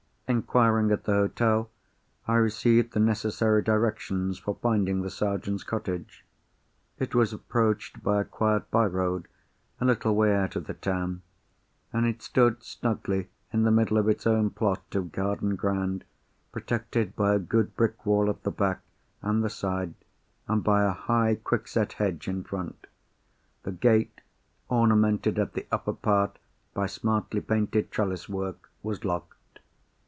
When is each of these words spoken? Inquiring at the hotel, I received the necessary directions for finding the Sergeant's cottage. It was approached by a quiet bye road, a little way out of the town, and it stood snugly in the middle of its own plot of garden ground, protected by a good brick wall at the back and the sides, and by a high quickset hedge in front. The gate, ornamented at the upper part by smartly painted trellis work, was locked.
Inquiring 0.27 0.91
at 0.93 1.03
the 1.03 1.11
hotel, 1.11 1.69
I 2.25 2.35
received 2.35 2.93
the 2.93 3.01
necessary 3.01 3.61
directions 3.61 4.37
for 4.37 4.55
finding 4.61 5.01
the 5.01 5.09
Sergeant's 5.09 5.65
cottage. 5.65 6.23
It 6.97 7.13
was 7.13 7.33
approached 7.33 8.01
by 8.01 8.21
a 8.21 8.23
quiet 8.23 8.71
bye 8.71 8.85
road, 8.85 9.27
a 9.81 9.85
little 9.85 10.15
way 10.15 10.33
out 10.33 10.55
of 10.55 10.67
the 10.67 10.73
town, 10.73 11.21
and 11.91 12.05
it 12.05 12.21
stood 12.21 12.63
snugly 12.63 13.27
in 13.51 13.63
the 13.63 13.71
middle 13.71 13.97
of 13.97 14.07
its 14.07 14.25
own 14.25 14.51
plot 14.51 14.95
of 14.95 15.11
garden 15.11 15.57
ground, 15.57 16.05
protected 16.53 17.13
by 17.13 17.35
a 17.35 17.39
good 17.39 17.75
brick 17.75 18.05
wall 18.05 18.29
at 18.29 18.43
the 18.43 18.51
back 18.51 18.83
and 19.21 19.43
the 19.43 19.49
sides, 19.49 19.97
and 20.47 20.63
by 20.63 20.85
a 20.85 20.91
high 20.93 21.35
quickset 21.43 21.91
hedge 21.99 22.29
in 22.29 22.45
front. 22.45 22.87
The 23.63 23.73
gate, 23.73 24.21
ornamented 24.69 25.37
at 25.37 25.55
the 25.55 25.67
upper 25.73 25.91
part 25.91 26.39
by 26.73 26.85
smartly 26.85 27.41
painted 27.41 27.91
trellis 27.91 28.29
work, 28.29 28.71
was 28.81 29.03
locked. 29.03 29.27